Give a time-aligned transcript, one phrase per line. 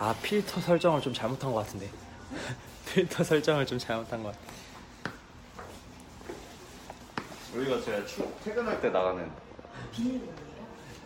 [0.00, 1.90] 아 필터 설정을 좀 잘못한 것 같은데
[2.94, 5.14] 필터 설정을 좀 잘못한 것 같아
[7.54, 9.30] 우리가 제가 출, 퇴근할 때 나가는
[9.92, 10.34] 비밀문이에요?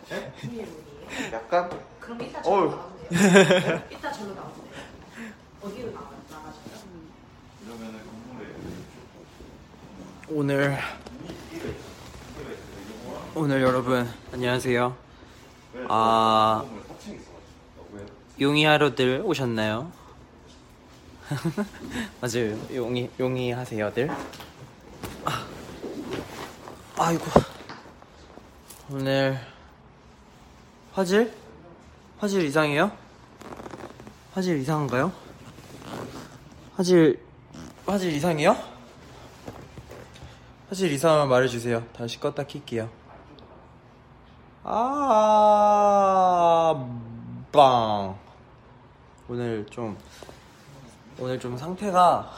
[0.09, 0.33] 네?
[0.39, 1.33] 비밀문이에요?
[1.33, 1.69] 약간
[1.99, 2.43] 그럼 이따 어휴.
[2.43, 3.81] 절로 나오면 돼요.
[3.91, 5.33] 이따 절로 나오면 돼요.
[5.61, 6.85] 어디로 나가, 나가셔요?
[7.65, 8.47] 이러면은 국물에
[10.29, 10.77] 오늘
[13.35, 14.95] 오늘 여러분 안녕하세요
[15.89, 18.05] 아 국물 사층 있어가지고 왜요?
[18.39, 19.91] 용이하러들 오셨나요?
[22.21, 24.09] 맞아요 용이 용이 하세요들
[25.25, 25.45] 아,
[26.97, 27.23] 아이고
[28.91, 29.39] 오늘
[30.93, 31.33] 화질
[32.19, 32.91] 화질 이상해요?
[34.33, 35.11] 화질 이상한가요?
[36.75, 37.19] 화질
[37.85, 38.55] 화질 이상해요?
[40.69, 42.89] 화질 이상하면 말해주세요 다시 껐다 킬게요
[44.67, 45.53] 아,
[47.51, 48.24] 빵.
[49.27, 49.97] 오늘 좀,
[51.19, 52.31] 오늘 좀 상태가,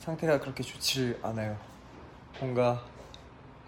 [0.00, 1.56] 상태가 그렇게 좋지 않아요.
[2.38, 2.82] 뭔가,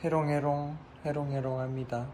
[0.05, 2.07] 해롱해롱, 해롱해롱 합니다.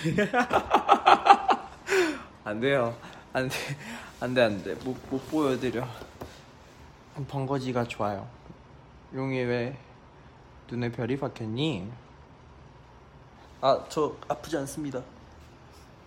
[2.44, 2.96] 안 돼요.
[3.32, 3.56] 안 돼.
[4.20, 4.74] 안 돼, 안 돼.
[4.76, 5.86] 못, 못 보여드려.
[7.28, 8.26] 번거지가 좋아요.
[9.14, 9.76] 용이 왜
[10.70, 11.90] 눈에 별이 박혔니?
[13.60, 15.02] 아, 저 아프지 않습니다.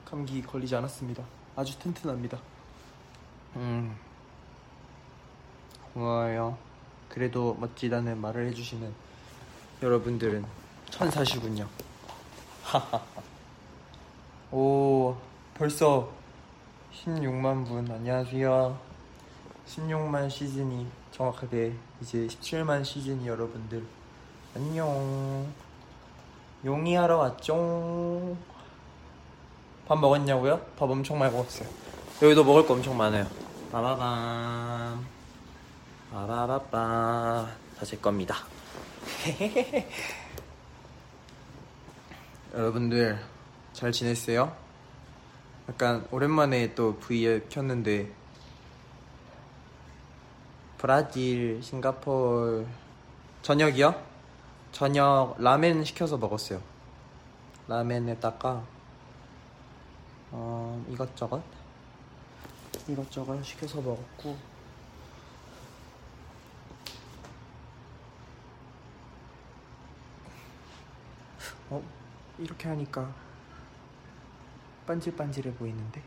[0.05, 1.23] 감기 걸리지 않았습니다.
[1.55, 2.39] 아주 튼튼합니다.
[3.57, 3.95] 음.
[5.93, 6.57] 고마워요.
[7.09, 8.91] 그래도 멋지다는 말을 해주시는
[9.83, 10.43] 여러분들은
[10.89, 11.67] 천사시군요.
[14.55, 15.15] 오,
[15.55, 16.11] 벌써
[16.93, 18.77] 16만 분 안녕하세요.
[19.67, 23.83] 16만 시즌이 정확하게 이제 17만 시즌이 여러분들
[24.55, 25.51] 안녕.
[26.63, 28.37] 용이 하러 왔죠.
[29.87, 30.59] 밥 먹었냐고요?
[30.77, 31.67] 밥 엄청 많이 먹었어요.
[32.21, 33.25] 여기도 먹을 거 엄청 많아요.
[33.71, 35.03] 빠바밤.
[36.11, 37.47] 빠바바빠.
[37.79, 38.35] 다 제 겁니다.
[42.53, 43.32] 여러분들
[43.73, 44.55] 잘 지냈어요?
[45.67, 48.11] 약간 오랜만에 또 V앱 켰는데
[50.77, 52.65] 브라질, 싱가포르
[53.41, 53.95] 저녁이요?
[54.71, 56.61] 저녁 라멘 시켜서 먹었어요.
[57.67, 58.63] 라멘에다가
[60.31, 61.41] 어, 이것저것
[62.87, 64.37] 이것저것 시켜서 먹었고
[71.69, 71.83] 어?
[72.37, 73.13] 이렇게 하니까
[74.85, 76.01] 반질반질해 보이는데?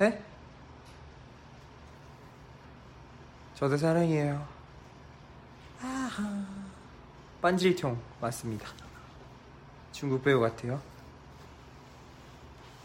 [0.00, 0.22] 에?
[3.54, 4.46] 저도 사랑해요.
[5.80, 6.44] 아하.
[7.40, 8.68] 반질통 맞습니다.
[9.92, 10.80] 중국 배우 같아요.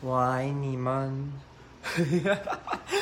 [0.02, 1.34] 와이니만.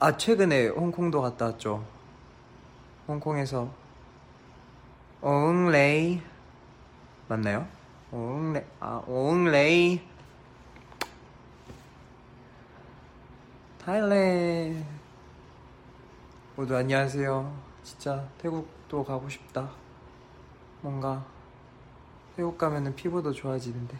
[0.00, 1.84] 아 최근에 홍콩도 갔다 왔죠.
[3.08, 3.68] 홍콩에서
[5.20, 6.22] 옹레이
[7.26, 7.66] 맞나요?
[8.12, 10.00] 옹레 아 옹레이
[13.84, 14.84] 타일랜드
[16.54, 17.52] 모두 안녕하세요.
[17.82, 19.68] 진짜 태국도 가고 싶다.
[20.80, 21.24] 뭔가
[22.36, 23.96] 태국 가면은 피부도 좋아지는데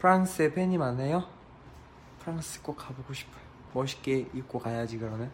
[0.00, 1.24] 프랑스에 팬이 많아요?
[2.18, 3.49] 프랑스 꼭 가보고 싶어요.
[3.72, 5.30] 멋있게 입고 가야지 그러면.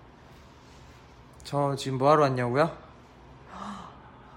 [1.44, 2.76] 저 지금 뭐하러 왔냐고요?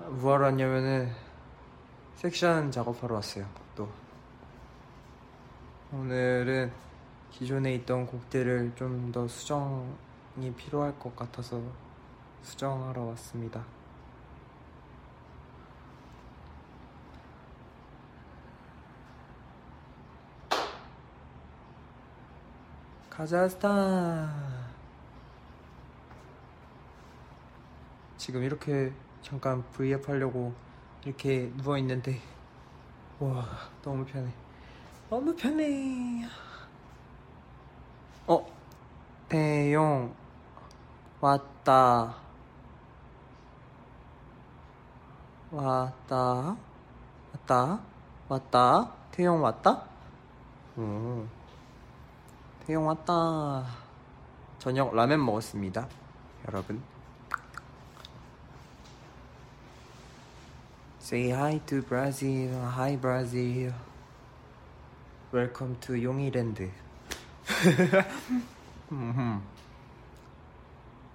[0.08, 1.12] 뭐하러 왔냐면은
[2.16, 3.46] 섹션 작업하러 왔어요.
[3.76, 3.90] 또
[5.92, 6.72] 오늘은
[7.32, 11.62] 기존에 있던 곡들을 좀 더 수정이 필요할 것 같아서
[12.44, 13.64] 수정하러 왔습니다.
[23.20, 24.30] 카자흐스탄.
[28.16, 30.54] 지금 이렇게 잠깐 V앱 하려고
[31.04, 32.22] 이렇게 누워 있는데
[33.20, 33.46] 와
[33.84, 34.32] 너무 편해.
[35.10, 36.26] 너무 편해.
[38.26, 38.46] 어
[39.28, 40.16] 태용.
[41.20, 42.16] 왔다.
[45.52, 46.56] 왔다.
[47.34, 47.80] 왔다.
[48.30, 48.94] 왔다.
[49.12, 49.84] 태용 왔다?
[50.78, 51.30] 음
[52.70, 53.66] 태용 왔다
[54.60, 55.90] 저녁 라면 먹었습니다.
[56.48, 56.84] 여러분.
[61.02, 62.54] Say hi to Brazil.
[62.54, 63.74] Hi Brazil.
[65.34, 66.70] Welcome to 용이랜드.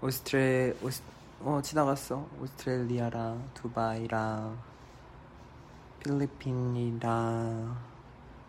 [0.03, 1.05] 오스트레 오스
[1.41, 2.27] 어 지나갔어.
[2.41, 4.59] 오스트레일리아랑 두바이랑
[6.01, 7.77] 필리핀이랑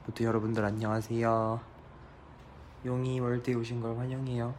[0.08, 1.75] 모두 여러분들 안녕하세요.
[2.86, 4.54] 용이 월드에 오신 걸 환영해요.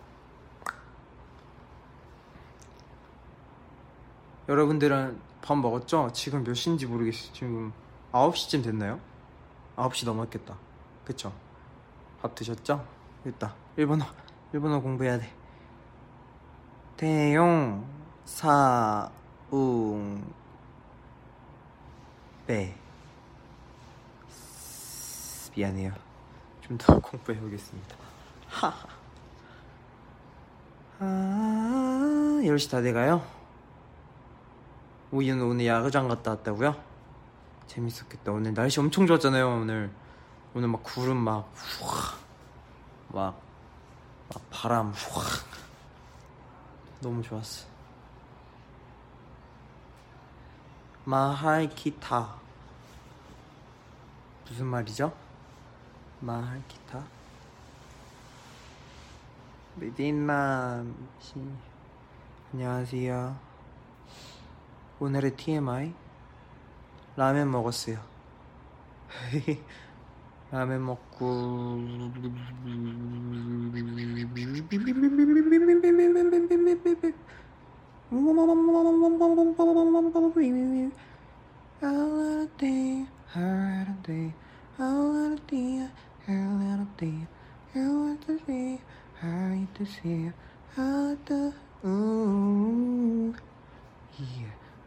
[4.49, 6.11] 여러분들은 밥 먹었죠?
[6.13, 7.33] 지금 몇 시인지 모르겠어요.
[7.33, 7.73] 지금
[8.13, 9.01] 9시쯤 됐나요?
[9.77, 10.57] 9시 넘었겠다.
[11.05, 11.33] 그쵸?
[12.21, 12.85] 밥 드셨죠?
[13.25, 13.55] 됐다.
[13.77, 14.05] 일본어,
[14.53, 15.33] 일본어 공부해야 돼.
[16.97, 17.87] 태용,
[18.25, 19.11] 사,
[19.51, 20.25] 웅,
[22.47, 22.75] 빼.
[25.57, 25.93] 미안해요.
[26.63, 28.06] 좀 더 공부해 보겠습니다.
[28.49, 28.89] 하하.
[30.99, 33.25] 아, 10시 다 돼가요?
[35.11, 36.75] 우이는 오늘 야구장 갔다 왔다고요?
[37.67, 38.33] 재밌었겠다.
[38.33, 39.61] 오늘 날씨 엄청 좋았잖아요.
[39.61, 39.91] 오늘
[40.55, 42.19] 오늘 막 구름 막 후악
[43.09, 43.41] 막,
[44.33, 45.27] 막 바람 후악
[47.01, 47.67] 너무 좋았어.
[51.69, 52.35] 기타
[54.49, 55.13] 무슨 말이죠?
[56.69, 57.05] 기타
[59.79, 61.35] 메딘맘 씨
[62.55, 63.37] 안녕하세요.
[64.99, 65.93] 오늘의 TMI
[67.15, 67.99] 라면 먹었어요.
[70.51, 71.77] 라면 먹고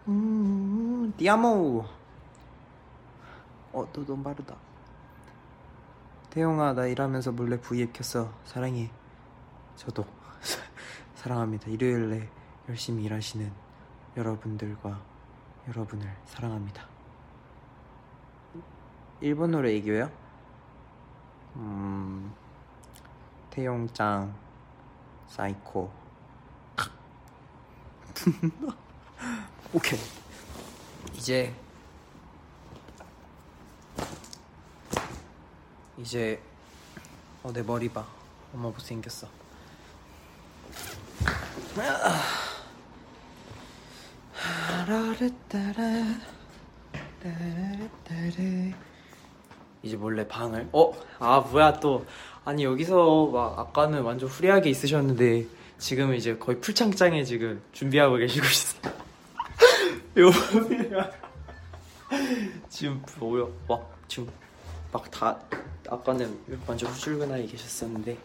[0.07, 1.85] 음, 디아모.
[3.73, 4.55] 어, 너 너무 빠르다.
[6.29, 8.31] 태용아, 나 일하면서 몰래 V앱 켰어.
[8.45, 8.91] 사랑해.
[9.75, 10.05] 저도
[11.15, 11.69] 사랑합니다.
[11.69, 12.29] 일요일에
[12.67, 13.51] 열심히 일하시는
[14.15, 15.01] 여러분들과
[15.67, 16.87] 여러분을 사랑합니다.
[19.21, 20.09] 일본어로 얘기해요?
[21.55, 22.33] 음,
[23.59, 24.33] 태용짱,
[25.27, 25.91] 사이코.
[29.73, 29.99] 오케이.
[31.15, 31.53] 이제
[35.97, 36.41] 이제
[37.43, 38.07] 어 내 머리 봐.
[38.53, 39.27] 엄마 못생겼어.
[49.83, 50.69] 이제 몰래 방을.
[50.73, 50.91] 어?
[51.19, 52.05] 아 뭐야 또.
[52.45, 55.45] 아니 여기서 막 아까는 완전 후리하게 있으셨는데
[55.77, 58.93] 지금은 이제 거의 풀창장에 지금 준비하고 계시고 있어요.
[60.19, 60.31] 요
[62.69, 63.45] 지금 뭐야?
[63.67, 64.29] 막 지금
[64.91, 65.37] 막 다
[65.89, 66.37] 아까는
[66.67, 68.17] 완전 후줄근하게 계셨었는데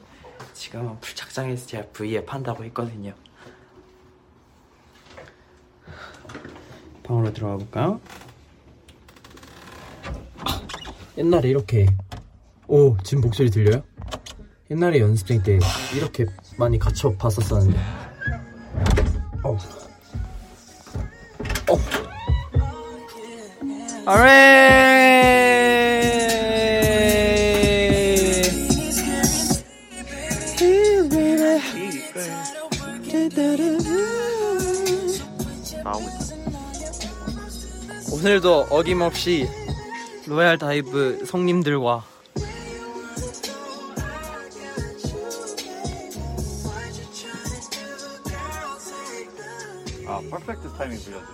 [0.54, 3.14] 지금은 풀착장에서 제가 V앱 한다고 했거든요.
[7.02, 8.00] 방으로 들어가 볼까요?
[11.16, 11.86] 옛날에 이렇게
[12.66, 13.82] 오 지금 목소리 들려요?
[14.70, 15.58] 옛날에 연습생 때
[15.94, 16.26] 이렇게
[16.58, 17.78] 많이 갇혀 봤었었는데
[19.44, 19.56] 어.
[21.70, 21.78] 어.
[38.04, 38.14] 있어.
[38.14, 39.48] 오늘도 어김없이
[40.26, 42.02] Royal Dive 성님들과
[50.06, 51.26] 아, perfect timing 불려줘.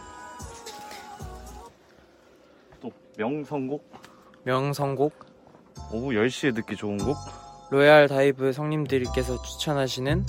[2.81, 3.85] 또 명상곡?
[4.45, 5.13] 명상곡
[5.93, 7.17] 오후 10시에 듣기 좋은 곡?
[7.71, 10.27] Royal Dive 성님들께서 추천하시는.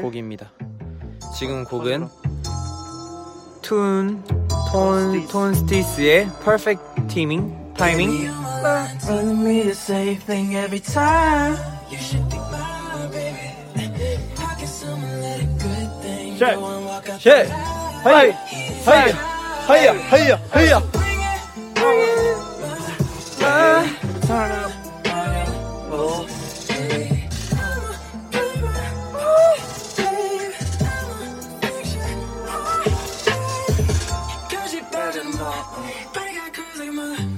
[0.00, 0.50] 곡입니다.
[1.36, 2.08] 지금 곡은
[3.62, 4.22] 툰,
[4.70, 8.26] 톤, 톤 스티스의 Perfect Teaming, Timing.
[9.06, 11.56] Telling me the same thing every time.
[11.88, 14.18] You should think about my baby.
[14.36, 16.54] How can someone let a good thing Shit.
[16.58, 17.46] go and walk out 쉐!
[18.02, 18.32] 하이!
[18.84, 19.12] 하이!
[19.68, 19.92] 하이야!
[20.10, 20.40] 하이야!
[20.50, 20.82] 하이야!
[34.50, 35.64] Cause you better than mine.
[36.12, 37.37] But I got girls like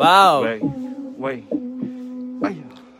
[0.00, 0.44] Wow.
[0.44, 1.44] Wait, wait.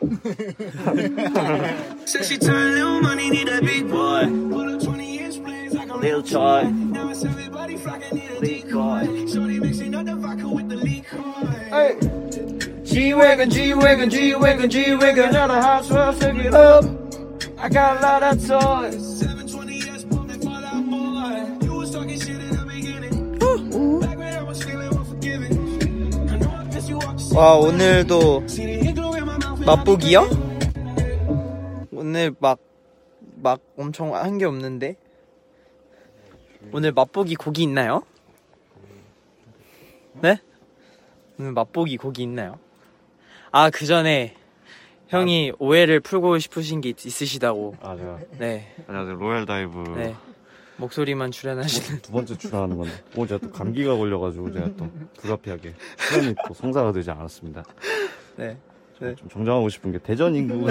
[2.07, 4.26] Said she turn little money, need a big boy.
[4.50, 6.64] Put up 20 inch blades like a little toy.
[6.64, 9.26] Now it's everybody flocking, need a decoy.
[9.26, 11.23] Shorty mixing up the vodka with the liquor.
[11.71, 11.97] Hey.
[12.85, 15.25] G-Wagon, G-Wagon, G-Wagon, G-Wagon.
[15.30, 16.85] Another house, well, figure up.
[17.57, 19.30] I got a lot of toys.
[27.35, 28.45] 와, 오늘도.
[29.65, 30.27] 맛보기요?
[31.93, 32.59] 오늘 막,
[33.37, 34.97] 막 엄청 한 게 없는데?
[36.73, 38.03] 오늘 맛보기 곡이 있나요?
[40.21, 40.39] 네?
[41.39, 42.59] 오늘 맛보기 곡이 있나요?
[43.53, 44.35] 아, 그 전에
[45.09, 47.77] 형이 오해를 풀고 싶으신 게 있- 있으시다고.
[47.81, 48.19] 아, 제가.
[48.39, 49.17] 네, 안녕하세요.
[49.19, 49.79] Royal Dive.
[49.97, 50.15] 네.
[50.81, 52.01] 목소리만 출연하시는.
[52.03, 52.93] 두 번째 출연하는 건데.
[53.15, 55.75] 오늘 제가 또 감기가 걸려가지고 제가 또 불가피하게
[56.09, 57.63] 출연이 또 성사가 되지 않았습니다.
[58.37, 58.57] 네.
[59.01, 59.15] 네.
[59.15, 60.67] 좀 정정하고 싶은 게 대전 인구.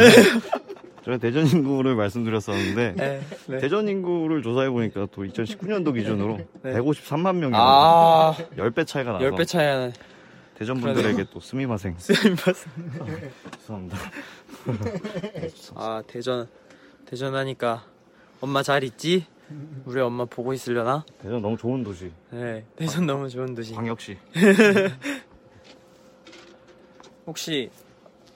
[1.05, 2.93] 저희 대전 인구를 말씀드렸었는데.
[2.97, 3.21] 네.
[3.47, 3.57] 네.
[3.59, 6.73] 대전 인구를 조사해 보니까 또 2019년도 기준으로 네.
[6.73, 9.93] 153만 명이 아, 10배 차이가 나서 10배 차이 하는.
[10.55, 12.53] 대전 분들에게 또 스미마생 쓰임받
[13.59, 13.97] 죄송합니다.
[15.75, 16.49] 아 대전
[17.05, 17.85] 대전 하니까
[18.41, 19.25] 엄마 잘 있지?
[19.85, 21.03] 우리 엄마 보고 있으려나?
[21.21, 22.11] 대전 너무 좋은 도시.
[22.31, 24.17] 네 대전 너무 좋은 도시 광역시.
[27.25, 27.69] 혹시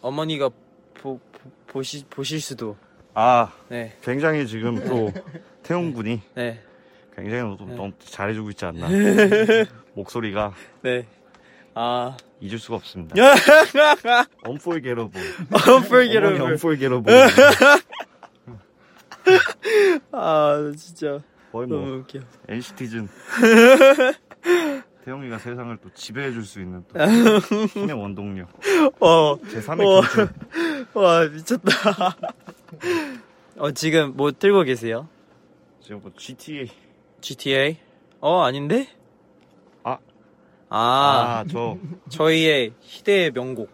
[0.02, 0.50] 어머니가
[0.94, 2.76] 보, 보, 보시, 보실 수도
[3.14, 5.12] 아 네 굉장히 지금 또
[5.64, 6.62] 태용 군이 네,
[7.16, 8.88] 굉장히 또 너무 잘해주고 있지 않나.
[9.96, 11.06] 목소리가 네.
[11.76, 13.16] 아, 잊을 수가 없습니다.
[14.48, 15.12] unforgettable.
[15.68, 16.40] unforgettable.
[16.40, 17.28] 어머니 unforgettable.
[20.12, 21.20] 아, 진짜
[21.52, 22.20] 거의 뭐 너무 웃겨.
[22.48, 23.08] NCT즌.
[25.06, 27.00] 태용이가 세상을 또 지배해줄 수 있는 또
[27.74, 28.50] 힘의 원동력.
[29.00, 30.02] 어, 제3의 와.
[30.02, 30.30] 기준.
[30.94, 32.16] 와, 미쳤다.
[33.58, 35.08] 어, 지금 뭐 들고 계세요?
[35.82, 36.70] 지금 뭐 GTA.
[37.20, 37.78] GTA?
[38.22, 38.88] 어, 아닌데?
[39.84, 39.98] 아.
[40.70, 40.78] 아,
[41.40, 41.78] 아, 저
[42.10, 43.70] 저희의 희대의 명곡.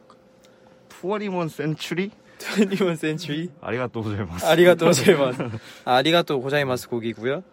[1.01, 2.11] 21 센츄리?
[2.39, 3.49] 21 Century.
[3.61, 4.45] 아리가또 고자이마스.
[4.45, 5.41] 아리가또 고자이마스.
[5.85, 7.43] 아, 아리가또 고자이마스 곡이고요.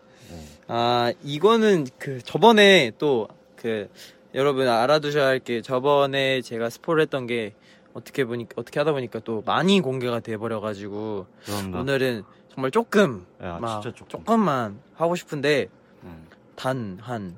[0.69, 3.89] 아, 이거는 그 저번에 또 그
[4.35, 7.55] 여러분 알아두셔야 할 게 저번에 제가 스포를 했던 게
[7.95, 11.27] 어떻게 보니까 어떻게 하다 보니까 또 많이 공개가 돼 버려 가지고.
[11.75, 12.23] 오늘은
[12.55, 14.07] 정말 조금 야, 막 조금.
[14.09, 15.69] 조금만 하고 싶은데
[16.05, 16.27] 음.
[16.55, 17.37] 단한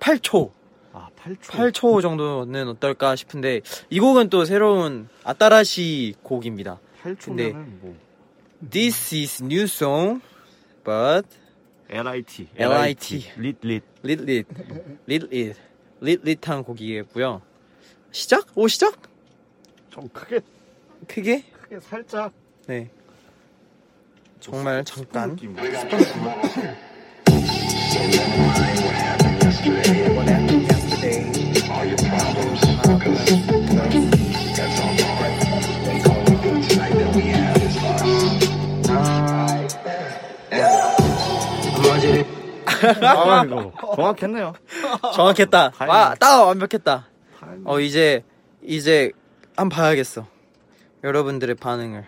[0.00, 0.50] 8초
[0.96, 1.40] 아, 8초.
[1.72, 3.60] 8초 정도는 어떨까 싶은데
[3.90, 6.78] 이 곡은 또 새로운 아따라시 곡입니다.
[7.02, 7.96] 8초면은 근데- 뭐
[8.70, 10.22] This is new song,
[10.84, 11.26] but
[11.90, 12.48] LIT.
[12.56, 13.32] LIT.
[13.36, 13.82] 릿 릿.
[14.04, 14.46] lit lit
[15.06, 15.58] lit lit
[16.00, 17.42] lit lit한 곡이고요.
[18.12, 18.46] 시작?
[18.54, 18.94] 오 시작?
[19.90, 20.40] 좀 크게
[21.08, 21.42] 크게?
[21.60, 22.32] 크게 살짝
[22.68, 22.88] 네.
[24.40, 25.30] 정말 잠깐.
[25.36, 25.54] 느낌.
[43.02, 44.52] 아, 이거 정확했네요.
[45.14, 45.72] 정확했다.
[45.86, 47.08] 와, 딱 완벽했다.
[47.64, 48.22] 어 이제
[48.62, 49.12] 이제
[49.56, 50.26] 한 번 봐야겠어.
[51.02, 52.04] 여러분들의 반응을.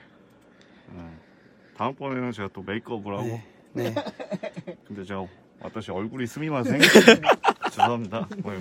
[1.76, 3.44] 다음번에는 제가 또 메이크업을 하고 네.
[3.74, 3.94] 네.
[4.88, 5.26] 근데 제가
[5.60, 6.80] 왔다시 얼굴이 스미마생
[7.70, 8.54] 죄송합니다 뭐,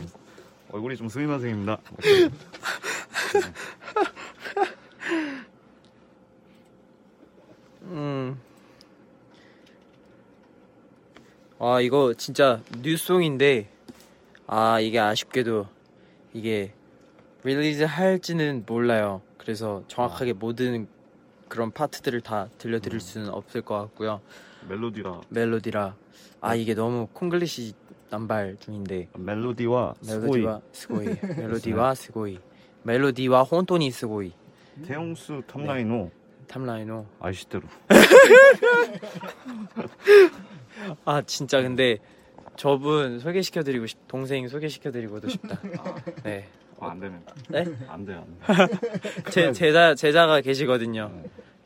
[0.74, 1.78] 얼굴이 좀 스미마생입니다
[7.84, 8.40] 음.
[11.60, 13.70] 아, 이거 진짜 new song인데,
[14.48, 15.68] 아, 이게 아쉽게도,
[16.34, 16.74] 이게,
[17.44, 19.22] release 할지는 몰라요.
[19.38, 20.88] 그래서 정확하게 모든
[21.48, 24.20] 그런 파트들을 다 들려드릴 수는 없을 것 같고요.
[24.68, 25.96] 멜로디라 멜로디라.
[26.42, 27.74] 아, 이게 너무 콩글리시
[28.10, 31.06] 남발 중인데, メロディーは すごい メロディーは すごい.
[31.38, 32.40] メロディーは すごい.
[32.84, 34.32] メロディーは ほんとに すごい.
[34.86, 36.12] 태용수 탑라인호
[36.48, 37.06] 탑라인호.
[37.20, 37.64] 아시대로
[41.06, 41.98] 아 진짜 근데
[42.56, 45.60] 저분 소개시켜드리고 싶 동생 소개시켜드리고도 싶다.
[46.24, 46.48] 네.
[46.80, 47.66] 아, 안 되면 네?
[47.88, 48.78] 안 돼요 안 돼.
[49.32, 51.12] 제 제자 제자가 계시거든요.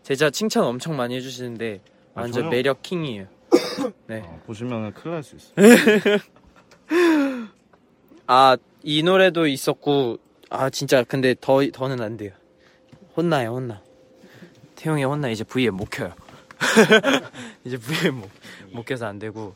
[0.04, 1.82] 제자 칭찬 엄청 많이 해주시는데
[2.16, 2.52] 아, 완전 저요?
[2.52, 3.28] 매력 킹이에요.
[4.08, 4.22] 네.
[4.26, 5.56] 어, 보시면 큰일 날 수 있어요
[8.28, 10.18] 아 이 노래도 있었고
[10.50, 12.32] 아 진짜 근데 더 더는 안 돼요.
[13.16, 13.82] 혼나요 혼나.
[14.76, 16.14] 태용이 혼나 이제 V에 못 켜요.
[17.64, 18.30] 이제 V에 못,
[18.72, 19.54] 못 켜서 안 되고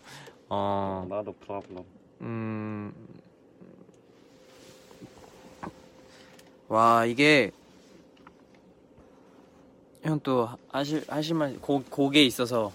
[0.49, 1.83] 어 나도 프로블럼.
[2.21, 2.93] 음.
[6.67, 7.51] 와 이게
[10.01, 12.71] 형 또 하실 하실 말 곡 곡에 있어서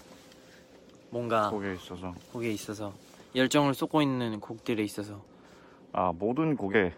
[1.09, 2.93] 뭔가 곡에 있어서 곡에 있어서
[3.35, 5.21] 열정을 쏟고 있는 곡들에 있어서
[5.91, 6.93] 아 모든 곡에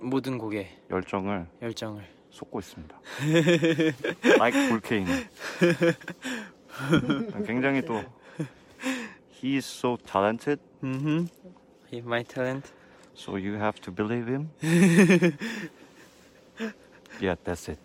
[0.00, 3.00] 모든 곡에 열정을 열정을 쏟고 있습니다.
[4.24, 5.10] like 볼케이노.
[7.46, 8.02] 굉장히 또
[9.30, 11.28] he is so talented, 음.
[11.92, 12.72] My talent.
[13.14, 14.50] so you have to believe him.
[17.20, 17.78] yeah, that's it.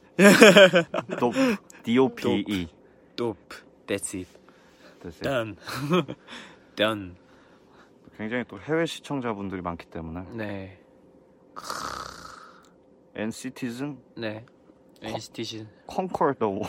[1.20, 1.36] Dope.
[1.84, 2.68] D O P E.
[3.16, 3.56] Dope.
[3.88, 4.28] That's it.
[5.02, 5.24] That's it.
[5.24, 5.58] Done.
[6.76, 7.16] Done.
[8.18, 10.78] 굉장히 또 해외 시청자분들이 많기 때문에 네.
[13.16, 14.46] NCTzen 네.
[15.02, 16.62] NCT 컨콜 너무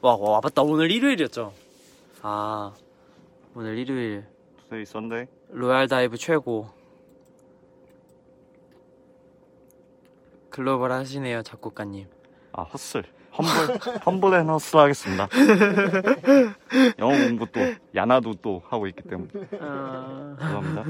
[0.00, 0.62] 와, 와, 맞다.
[0.62, 1.52] 오늘 일요일이었죠.
[2.22, 2.72] 아,
[3.54, 4.24] 오늘 일요일.
[4.62, 5.26] Today Sunday.
[5.50, 6.70] Royal Dive 최고.
[10.50, 12.06] 글로벌 하시네요, 작곡가님.
[12.52, 13.04] 아 hustle
[13.36, 15.28] humble humble and hustle 하겠습니다.
[16.98, 17.60] 영어 공부 또
[17.94, 20.84] 야나두 또 하고 있기 때문에 아, 죄송합니다.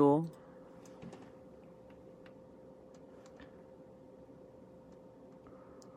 [0.00, 0.24] 또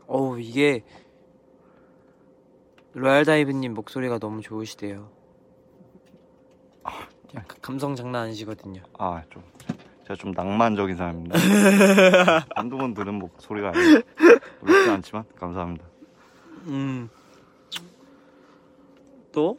[0.08, 0.84] 어우 이게
[2.92, 5.10] 로얄 다이브님 목소리가 너무 좋으시대요.
[7.34, 8.84] 약간 감성 장난 아니시거든요.
[9.00, 9.42] 아 좀
[10.04, 11.40] 제가 좀 낭만적인 사람입니다.
[12.56, 14.02] 한두 번 들은 목소리가 아니에요.
[14.60, 15.86] 그렇지 않지만 감사합니다.
[16.68, 17.10] 음.
[19.32, 19.58] 또?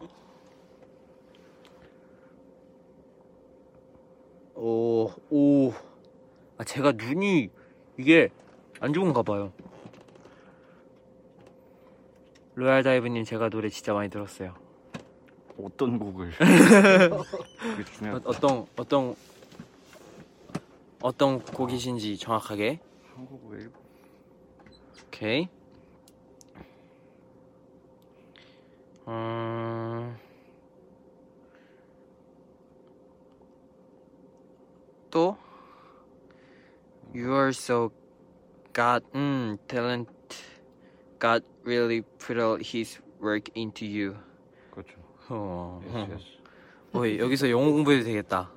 [5.31, 5.75] 오, 오.
[6.59, 7.51] 아, 제가 눈이
[7.99, 8.29] 이게
[8.81, 9.53] 안 좋은가 봐요.
[12.55, 14.55] 로얄 다이브님 제가 노래 진짜 많이 들었어요.
[15.61, 19.15] 어떤 곡을 그게 어, 중요한 어 떤 어떤
[21.03, 22.81] 어떤 곡이신지 정확하게.
[23.15, 23.83] 한국어 일본
[25.07, 25.49] 오케이.
[29.07, 30.17] 음...
[35.11, 35.37] 또
[37.55, 37.93] You are so
[38.73, 40.11] God, 음, talent.
[41.21, 44.17] God really put all His work into you.
[44.73, 44.99] 그렇죠.
[45.29, 46.25] 어, Yes, yes.
[46.93, 48.51] 어이, 여기서 영어 공부해도 되겠다.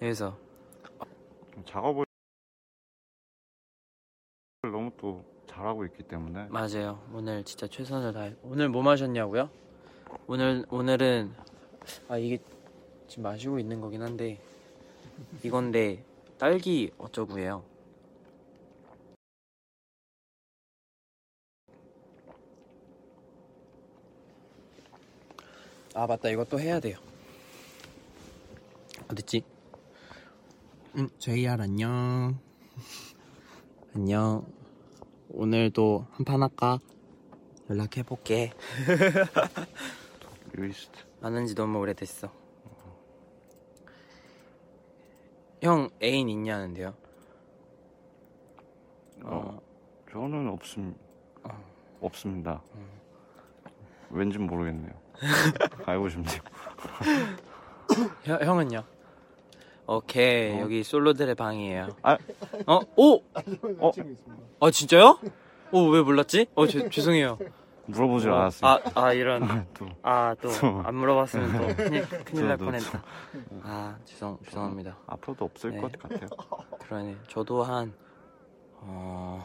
[0.00, 0.38] 여기서
[1.52, 2.04] 좀 작업을
[4.62, 7.02] 너무 또 잘하고 있기 때문에 맞아요.
[7.12, 8.36] 오늘 진짜 최선을 다해.
[8.44, 9.50] 오늘 뭐 마셨냐고요?
[10.28, 11.34] 오늘 오늘은
[12.08, 12.38] 아 이게
[13.08, 14.40] 지금 마시고 있는 거긴 한데
[15.42, 16.04] 이건데
[16.38, 17.71] 딸기 어쩌구예요.
[25.94, 26.96] 아 맞다 이것도 해야 돼요.
[29.10, 29.44] 어딨지?
[30.96, 32.38] 응, JR 안녕.
[33.94, 34.46] 안녕.
[35.30, 36.78] 오늘도 한판 할까?
[37.68, 38.52] 연락해 볼게.
[40.52, 42.32] 리스트 만난 지 너무 오래됐어.
[45.62, 46.94] 형 애인 있냐는데요?
[49.24, 49.60] 어,
[50.10, 50.96] 저는 없음
[51.44, 51.50] 어.
[52.00, 52.62] 없습니다.
[54.12, 54.92] 왠지 모르겠네요.
[55.86, 56.38] 알고 싶네요.
[58.24, 58.82] 형, 형은요?
[59.86, 61.88] 오케이 여기 솔로들의 방이에요.
[62.02, 62.16] 아.
[62.66, 62.80] 어?
[62.96, 63.16] 오!
[63.78, 63.90] 어?
[64.60, 65.18] 아 진짜요?
[65.72, 66.46] 오 왜 몰랐지?
[66.54, 67.38] 어 죄, 죄송해요.
[67.86, 68.70] 물어보질 않았어요.
[68.70, 73.02] 아, 아 이런 또아또 안 물어봤으면 또 큰일, 큰일 날 뻔했다.
[73.64, 74.98] 아 죄송 죄송합니다.
[75.06, 75.80] 앞으로도 없을 네.
[75.80, 76.28] 것 같아요.
[76.80, 77.16] 그러네.
[77.28, 77.92] 저도 한
[78.84, 79.44] 어,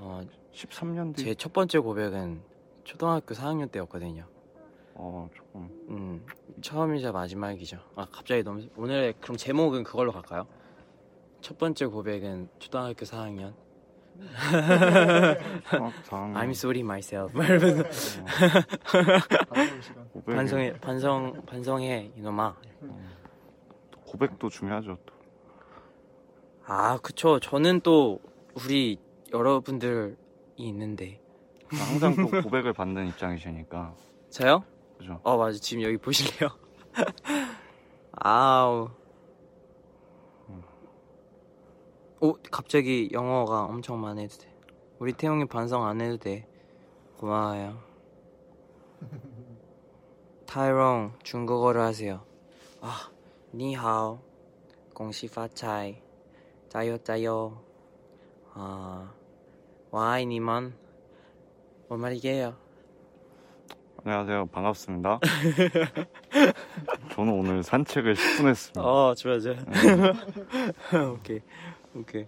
[0.00, 0.20] 어,
[0.54, 1.24] 13년 뒤.
[1.24, 2.40] 제 첫 번째 고백은
[2.88, 4.24] 초등학교 4학년 때였거든요.
[4.94, 6.26] 어 조금 음,
[6.62, 7.78] 처음이자 마지막이죠.
[7.94, 10.46] 아, 갑자기 너무 오늘 그럼 제목은 그걸로 갈까요?
[11.42, 13.52] 첫 번째 고백은 초등학교 4학년.
[16.04, 17.36] 상 I'm sorry myself.
[17.36, 17.84] 말면서
[20.14, 22.56] 고백 반성해 반성 반성해 이놈아.
[24.06, 24.96] 고백도 중요하죠.
[25.04, 25.14] 또.
[26.64, 27.38] 아, 그쵸.
[27.38, 28.18] 저는 또
[28.54, 28.98] 우리
[29.30, 30.16] 여러분들이
[30.56, 31.20] 있는데.
[31.70, 33.94] 항상 또 고백을 받는 입장이시니까
[34.30, 34.64] 저요?
[34.98, 35.20] 그죠?
[35.22, 35.58] 어, 맞아.
[35.58, 36.50] 지금 여기 보실래요?
[38.12, 38.90] 아우.
[42.20, 44.52] 오 갑자기 영어가 엄청 많이 해도 돼.
[44.98, 46.48] 우리 태용이 반성 안 해도 돼.
[47.18, 47.80] 고마워요.
[50.46, 52.24] 타이롱 중국어로 하세요.
[52.80, 53.08] 아,
[53.54, 54.18] 니하오,
[54.94, 56.00] 공시 파차이,
[56.68, 57.62] 짜요 짜요.
[58.54, 59.12] 아,
[59.90, 60.74] 와이니먼,
[61.88, 62.54] 뭔 말이게요?
[64.04, 64.46] 안녕하세요.
[64.46, 65.20] 반갑습니다.
[67.12, 68.80] 저는 오늘 산책을 10분 했습니다.
[68.82, 69.54] 어, 좋아 좋아.
[71.14, 71.40] 오케이,
[71.94, 72.26] 오케이.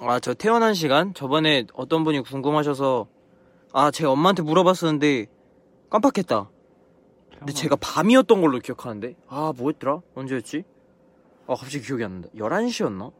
[0.00, 3.08] 아, 저 태어난 시간 저번에 어떤 분이 궁금하셔서
[3.72, 5.26] 아, 제가 엄마한테 물어봤었는데
[5.90, 6.50] 깜빡했다.
[7.38, 10.62] 근데 제가 밤이었던 걸로 기억하는데 아 뭐였더라 언제였지
[11.46, 13.12] 아 갑자기 기억이 안 난다 11시였나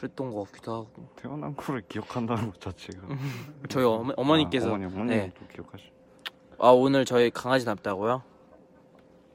[0.00, 1.08] 그랬던 것 같기도 하고.
[1.16, 3.06] 태어난 거를 기억한다는 것 자체가.
[3.68, 5.32] 저희 어머, 어머니께서 아, 어머니, 어머니 네.
[5.38, 5.84] 또 기억하시.
[6.58, 8.22] 아 오늘 저희 강아지 닮다고요?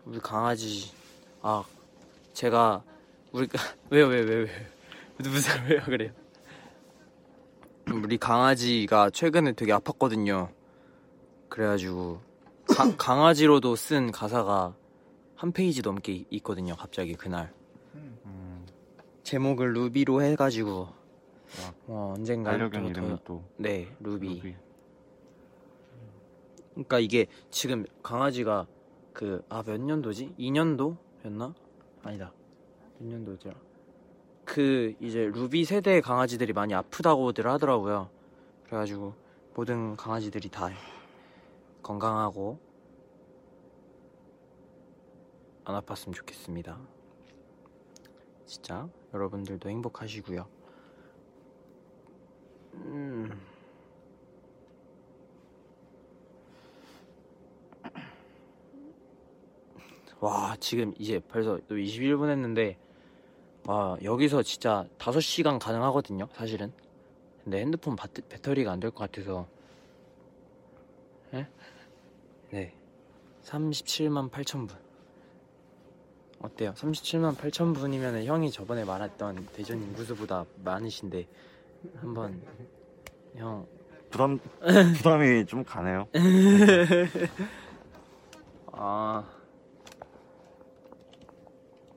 [0.06, 0.92] 우리 강아지.
[1.42, 1.64] 아
[2.34, 2.84] 제가
[3.32, 3.48] 우리
[3.92, 4.48] 왜요 왜요 왜요 왜요?
[5.30, 6.12] 무슨 왜요 그래요?
[7.94, 10.50] 우리 강아지가 최근에 되게 아팠거든요.
[11.50, 12.20] 그래가지고
[12.68, 14.76] 가- 강아지로도 쓴 가사가
[15.36, 17.54] 한 페이지 넘게 이- 있거든요 갑자기 그날.
[17.54, 17.65] 음,
[19.30, 20.88] 제목을 루비로 해가지고
[21.60, 24.28] 아, 어, 언젠가 반려견 또- 이름이 더- 또네 루비.
[24.36, 24.56] 루비.
[26.74, 28.68] 그러니까 이게 지금 강아지가
[29.14, 30.36] 그 아 몇 년도지?
[30.38, 31.54] 2년도였나?
[32.04, 32.32] 아니다.
[33.00, 33.56] 몇 년도더라?
[34.46, 38.10] 그 이제 루비 세대 강아지들이 많이 아프다고들 하더라고요.
[38.66, 39.16] 그래가지고
[39.56, 40.70] 모든 강아지들이 다
[41.82, 42.60] 건강하고
[45.64, 46.78] 안 아팠으면 좋겠습니다.
[48.46, 50.48] 진짜 여러분들도 행복하시고요.
[52.74, 53.30] 음.
[60.20, 62.78] 와 지금 이제 벌써 또 21분 했는데
[63.66, 66.72] 와 여기서 진짜 5시간 가능하거든요 사실은
[67.44, 69.48] 근데 핸드폰 바, 배터리가 안 될 것 같아서
[71.34, 71.48] 예?
[72.52, 72.74] 네
[73.44, 74.78] 37만 8천 분
[76.46, 76.74] 어때요?
[76.76, 81.28] 37만 8천 분이면 형이 저번에 말했던 대전 인구수보다 많으신데
[82.02, 82.42] 한번
[83.36, 83.66] 형
[84.10, 84.40] 부담
[84.98, 86.08] 부담이 좀 가네요.
[88.72, 89.24] 아.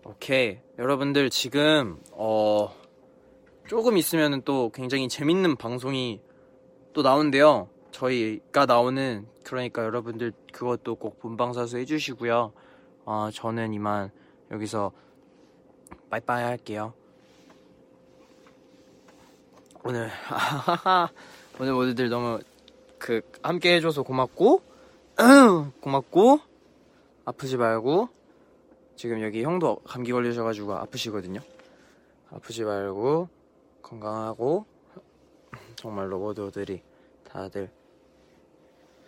[0.04, 0.58] 오케이.
[0.78, 2.74] 여러분들 지금 어
[3.66, 6.20] 조금 있으면은 또 굉장히 재밌는 방송이
[6.92, 7.68] 또 나온대요.
[7.90, 12.52] 저희가 나오는 그러니까 여러분들 그것도 꼭 본방사수 해주시고요.
[13.04, 14.10] 어 저는 이만
[14.50, 14.92] 여기서
[16.10, 16.92] 빠이빠이 할게요.
[19.84, 20.10] 오늘
[21.60, 22.40] 오늘 모두들 너무
[22.98, 24.62] 그 함께 해줘서 고맙고
[25.80, 26.40] 고맙고
[27.24, 28.08] 아프지 말고
[28.96, 31.40] 지금 여기 형도 감기 걸리셔가지고 아프시거든요.
[32.30, 33.28] 아프지 말고
[33.82, 34.66] 건강하고
[35.76, 36.82] 정말로 모두들이
[37.24, 37.70] 다들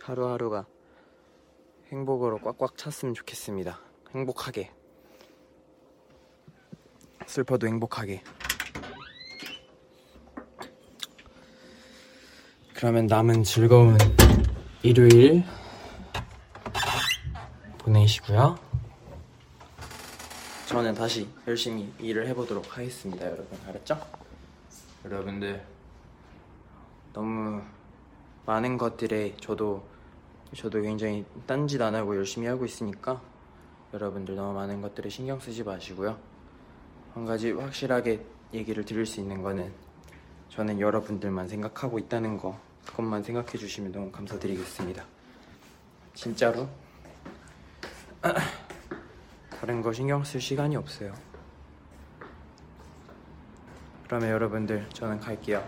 [0.01, 0.67] 하루하루가
[1.89, 3.81] 행복으로 꽉꽉 찼으면 좋겠습니다.
[4.15, 4.71] 행복하게
[7.31, 8.25] 슬퍼도 행복하게
[12.75, 13.97] 그러면 남은 즐거운
[14.83, 15.45] 일요일
[17.79, 18.59] 보내시고요.
[20.67, 23.47] 저는 다시 열심히 일을 해보도록 하겠습니다, 여러분.
[23.69, 24.01] 알았죠?
[25.05, 25.65] 여러분들
[27.13, 27.63] 너무
[28.45, 29.87] 많은 것들에 저도
[30.57, 33.23] 저도 굉장히 딴짓 안 하고 열심히 하고 있으니까
[33.95, 36.30] 여러분들 너무 많은 것들에 신경 쓰지 마시고요.
[37.15, 39.73] 한 가지 확실하게 얘기를 드릴 수 있는 거는
[40.49, 45.05] 저는 여러분들만 생각하고 있다는 거 그것만 생각해 주시면 너무 감사드리겠습니다.
[46.15, 46.69] 진짜로
[49.61, 51.15] 다른 거 신경 쓸 시간이 없어요.
[54.05, 55.65] 그러면 여러분들 저는 갈게요.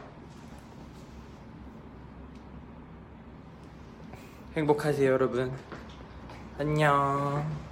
[4.56, 5.52] 행복하세요, 여러분.
[6.58, 7.62] 안녕.